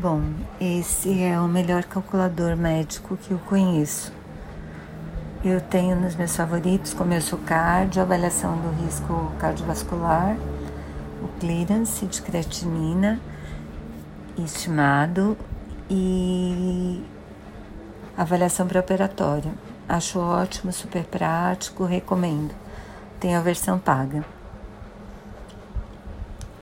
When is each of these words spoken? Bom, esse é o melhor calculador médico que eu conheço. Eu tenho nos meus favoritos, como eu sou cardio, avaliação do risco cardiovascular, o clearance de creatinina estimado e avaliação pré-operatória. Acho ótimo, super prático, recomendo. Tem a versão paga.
Bom, 0.00 0.22
esse 0.58 1.22
é 1.22 1.38
o 1.38 1.46
melhor 1.46 1.84
calculador 1.84 2.56
médico 2.56 3.18
que 3.18 3.32
eu 3.32 3.38
conheço. 3.38 4.10
Eu 5.44 5.60
tenho 5.60 5.94
nos 5.94 6.16
meus 6.16 6.34
favoritos, 6.34 6.94
como 6.94 7.12
eu 7.12 7.20
sou 7.20 7.38
cardio, 7.40 8.00
avaliação 8.00 8.56
do 8.56 8.82
risco 8.82 9.30
cardiovascular, 9.38 10.38
o 11.22 11.28
clearance 11.38 12.06
de 12.06 12.22
creatinina 12.22 13.20
estimado 14.38 15.36
e 15.90 17.04
avaliação 18.16 18.66
pré-operatória. 18.66 19.52
Acho 19.86 20.18
ótimo, 20.18 20.72
super 20.72 21.04
prático, 21.04 21.84
recomendo. 21.84 22.54
Tem 23.20 23.36
a 23.36 23.40
versão 23.42 23.78
paga. 23.78 24.24